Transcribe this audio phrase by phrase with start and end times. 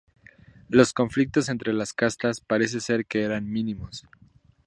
[0.67, 4.07] Los conflictos entre las castas parece ser que eran mínimos.